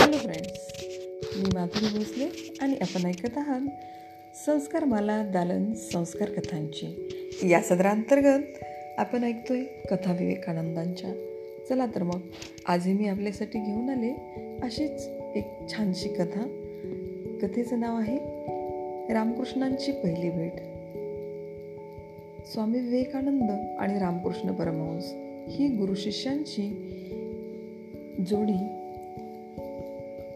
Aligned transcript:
Hello 0.00 0.16
friends 0.16 0.84
मी 1.36 1.50
माधुरी 1.54 1.98
भोसले 1.98 2.56
आणि 2.60 2.76
आपण 2.80 3.06
ऐकत 3.06 3.38
आहात 3.38 3.60
संस्कार 4.46 4.84
माला 4.84 5.24
दालन 5.24 5.72
संस्कार 5.72 6.30
कथांची. 6.30 7.08
या 7.50 7.60
सदरांतर्गत 7.60 8.42
आपण 8.98 9.24
ऐकतोय 9.24 9.64
कथा 9.90 10.12
विवेकानंदांच्या. 10.12 11.10
चला 11.68 11.86
तर 11.86 12.02
मग 12.02 12.18
आजही 12.66 12.92
मी 12.92 13.08
आपल्यासाठी 13.08 13.58
घेऊन 13.58 13.90
आले 13.90 14.10
अशीच 14.62 15.08
एक 15.34 15.46
छानशी 15.72 16.08
कथा. 16.08 16.66
कथेचं 17.42 17.80
नाव 17.80 17.96
आहे 17.96 18.16
रामकृष्णांची 19.14 19.92
पहिली 19.92 20.30
भेट. 20.30 20.52
स्वामी 22.48 22.80
विवेकानंद 22.80 23.76
आणि 23.78 23.98
रामकृष्ण 23.98 24.52
परमहंस 24.52 25.04
ही 25.48 25.68
गुरुशिष्यांची 25.68 26.86
जोडी 28.30 28.79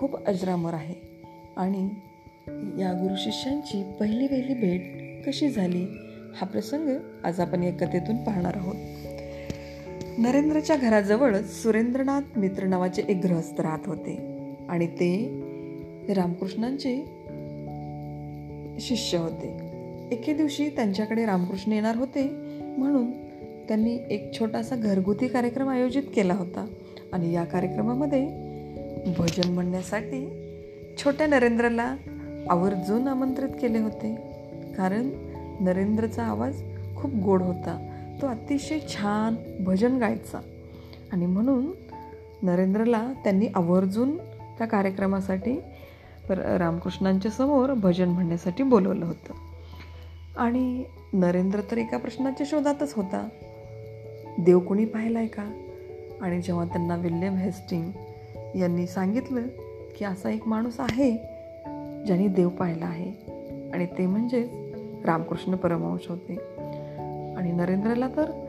खूप 0.00 0.26
अजरामर 0.26 0.74
आहे. 0.74 0.94
आणि 1.56 1.88
या 2.82 2.92
गुरु 2.92 3.14
शिष्यांची 3.18 3.82
पहिली 4.00 4.26
पहिली 4.26 4.54
भेट 4.54 5.24
कशी 5.26 5.48
झाली 5.48 5.86
हा 6.36 6.46
प्रसंग 6.46 6.98
आज 7.24 7.40
आपण 7.40 7.62
या 7.62 7.72
कथेतून 7.72 8.16
पाहणार 8.16 8.56
आहोत. 8.56 8.74
नरेंद्रच्या 10.18 10.76
घराजवळच 10.76 11.62
सुरेंद्रनाथ 11.62 12.20
मित्र 12.36 12.64
नावाचे 12.64 13.02
एक 13.08 13.16
गृहस्थ 13.24 13.60
राहत 13.60 13.78
होते. 13.86 14.18
आणि 14.68 14.86
ते 14.86 16.14
रामकृष्णांचे 16.14 16.96
शिष्य 18.80 19.18
होते. 19.18 19.56
एके 20.12 20.34
दिवशी 20.34 20.68
त्यांच्याकडे 20.68 21.26
रामकृष्ण 21.26 21.72
येणार 21.72 21.96
होते 21.96 22.28
म्हणून 22.78 23.10
त्यांनी 23.68 23.98
एक 24.10 24.38
छोटासा 24.40 24.76
घरगुती 24.76 25.28
कार्यक्रम 25.28 25.68
आयोजित 25.68 26.02
केला 26.14 26.34
होता. 26.34 26.66
आणि 27.12 27.34
या 27.34 27.44
कार्यक्रमामध्ये 27.44 28.49
भजन 29.18 29.52
म्हणण्यासाठी 29.52 30.46
छोट्या 30.98 31.26
नरेंद्रला 31.26 31.96
आवर्जून 32.50 33.08
आमंत्रित 33.08 33.48
केले 33.48 33.78
होते. 33.78 34.16
कारण 34.76 35.10
नरेंद्रचा 35.60 36.22
आवाज 36.22 36.62
खूप 36.96 37.14
गोड 37.14 37.42
होता. 37.42 37.86
तो 38.22 38.26
अतिशय 38.26 38.78
छान 38.88 39.64
भजन 39.64 39.98
गायचा. 39.98 40.40
आणि 41.12 41.26
म्हणून 41.26 41.66
नरेंद्रला 42.42 43.12
त्यांनी 43.24 43.46
आवर्जून 43.54 44.16
त्या 44.58 44.66
कार्यक्रमासाठी 44.66 45.60
रामकृष्णांच्या 46.30 47.30
समोर 47.30 47.72
भजन 47.72 48.08
म्हणण्यासाठी 48.08 48.62
बोलवलं 48.62 49.04
होतं. 49.04 49.32
आणि 50.36 50.84
नरेंद्र 51.12 51.60
तर 51.70 51.78
एका 51.78 51.96
प्रश्नाच्या 51.96 52.46
शोधातच 52.50 52.92
होता. 52.94 53.28
देव 54.38 54.58
कोणी 54.58 54.84
पाहिलाय 54.84 55.26
का? 55.26 55.52
आणि 56.20 56.42
जेव्हा 56.42 56.64
त्यांना 56.64 56.96
विल्यम 56.96 57.34
हेस्टिंग 57.34 57.92
यांनी 58.56 58.86
सांगितलं 58.86 59.42
की 59.98 60.04
असा 60.04 60.30
एक 60.30 60.48
माणूस 60.48 60.80
आहे 60.80 61.12
ज्याने 62.06 62.28
देव 62.28 62.48
पाहिला 62.48 62.86
आहे. 62.86 63.12
आणि 63.72 63.86
ते 63.86 64.06
म्हणजे 64.06 64.48
रामकृष्ण 65.04 65.54
परमहंस 65.54 66.00
होते. 66.08 66.34
आणि 67.36 67.52
नरेंद्रला 67.52 68.08
तर 68.08 68.44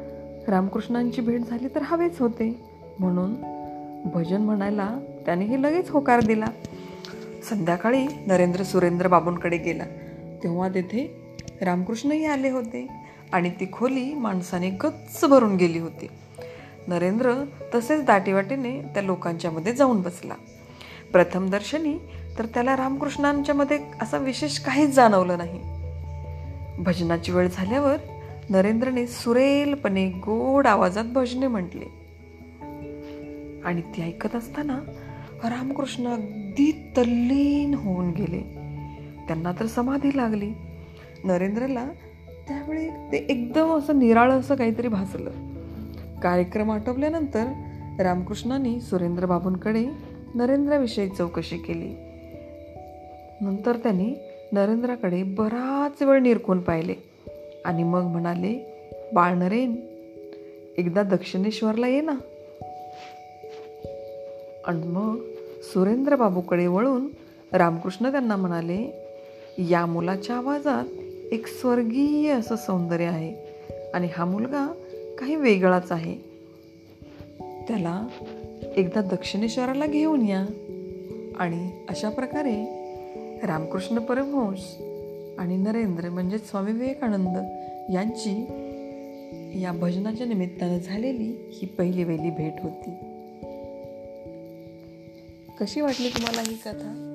रामकृष्णांची 0.48 1.22
भेट 1.22 1.42
झाली 1.42 1.68
तर 1.68 1.80
हवेच 1.82 2.22
होते. 2.22 2.60
म्हणून 3.00 3.34
भजन 4.14 4.42
म्हणायला 4.42 5.00
त्यानेही 5.26 5.62
लगेच 5.62 5.90
होकार 5.90 6.24
दिला. 6.24 6.46
संध्याकाळी 7.50 8.08
नरेंद्र 8.28 8.64
सुरेंद्र 8.64 9.08
बाबूंकडे 9.08 9.58
गेला. 9.58 9.86
तेव्हा 10.44 10.70
तेथे 10.70 11.22
रामकृष्णही 11.62 12.26
आले 12.26 12.50
होते. 12.50 12.88
आणि 13.34 13.50
ती 13.50 13.66
खोली 13.72 14.14
माणसाने 14.14 14.70
गच्च 14.70 15.26
भरून 15.26 15.56
गेली 15.56 15.80
होती. 15.80 16.08
नरेंद्र 16.88 17.34
तसेच 17.76 18.06
दाटीवाटीने 18.06 18.82
त्या 18.82 19.04
लोकांच्यामध्ये 19.04 19.74
जाऊन 19.74 20.02
बसला. 20.02 20.34
प्रथमदर्शनी 21.12 21.98
तर 22.40 22.46
त्याला 22.46 22.78
रामकृष्णांच्यामध्ये 22.78 23.78
असा 23.78 24.04
असं 24.04 24.20
विशेष 24.20 24.60
काहीच 24.60 24.96
जाणवलं 24.96 25.38
नाही. 25.38 25.60
भजनाची 26.84 27.32
वेळ 27.32 27.48
झाल्यावर 27.54 27.98
नरेंद्रने 28.50 29.08
सुरेलपणे 29.08 30.10
गोड 30.10 30.68
आवाजात 30.68 31.04
भजने 31.04 31.48
म्हटले. 31.48 31.86
आणि 33.66 33.82
ती 33.82 34.02
ऐकत 34.02 34.36
असताना 34.36 34.80
रामकृष्ण 35.44 36.08
अगदी 36.08 36.72
तल्लीन 36.98 37.74
होऊन 37.74 38.10
गेले. 38.12 38.40
त्यांना 39.28 39.52
तर 39.60 39.66
समाधी 39.66 40.18
लागली. 40.18 40.52
नरेंद्रला 41.24 41.86
त्यावेळी 42.48 42.90
ते 42.90 43.18
एकदम 43.30 43.72
असं 43.72 44.00
निराळं 44.00 44.40
असं 44.40 44.56
काहीतरी 44.56 44.88
भासलं. 44.88 45.51
कार्यक्रम 46.22 46.72
आटोपल्यानंतर 46.72 47.46
रामकृष्णांनी 48.00 48.82
सुरेंद्रबाबूंकडे 48.82 49.86
नरेंद्राविषयी 50.36 51.10
चौकशी 51.10 51.58
केली. 51.58 51.96
नंतर 53.42 53.76
त्यांनी 53.76 54.16
नरेंद्राकडे 54.52 55.24
बराच 55.24 56.02
वेळ 56.04 56.20
निरखून 56.20 56.60
पाहिले 56.60 56.96
आणि 57.66 57.84
मग 57.84 58.02
म्हणाले 58.02 58.66
बाळ 59.14 59.34
नरेन 59.34 59.76
एकदा 60.78 61.04
दक्षिणेश्वरला 61.04 61.88
ये 61.88 62.02
ना. 62.02 62.16
आणि 64.66 64.88
मग 64.88 65.20
सुरेंद्रबाबूकडे 65.62 66.68
वळून 66.68 67.08
रामकृष्ण 67.52 68.12
त्यांना 68.12 68.36
म्हणाले 68.36 69.10
या 69.58 69.86
मुलाच्या 69.86 70.36
आवाजात 70.36 70.86
एक 71.34 71.48
स्वर्गीय 71.48 72.32
असं 72.32 72.56
सौंदर्य 72.56 73.06
आहे 73.06 73.36
आणि 73.94 74.10
हा 74.18 74.26
मुलगा 74.26 74.74
काही 75.22 75.36
वेगळाच 75.36 75.92
आहे. 75.92 76.16
त्याला 77.68 78.08
एकदा 78.76 79.02
दक्षिणेश्वराला 79.02 79.86
घेऊन 79.86 80.26
या. 80.26 80.46
आणि 81.40 81.86
अशा 81.90 82.10
प्रकारे 82.10 82.66
रामकृष्ण 83.44 84.00
परमहंस 84.00 84.76
आणि 85.40 85.58
नरेंद्र 85.58 86.10
म्हणजेच 86.10 86.50
स्वामी 86.50 86.72
विवेकानंद 86.72 87.38
यांची 87.94 88.46
या 89.62 89.72
भजनाच्या 89.72 90.28
निमित्तानं 90.28 90.78
झालेली 90.78 91.50
ही 91.52 91.66
पहिली 91.66 92.04
वेली 92.04 92.30
भेट 92.30 92.54
होती. 92.64 92.90
कशी 95.60 95.82
वाटली 95.82 96.10
तुम्हाला 96.10 96.42
ही 96.42 96.56
कथा? 96.66 97.08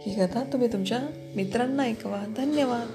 ही 0.00 0.14
कथा 0.14 0.44
तुम्ही 0.52 0.72
तुमच्या 0.72 0.98
मित्रांना 1.36 1.82
ऐकवा. 1.82 2.24
धन्यवाद. 2.36 2.86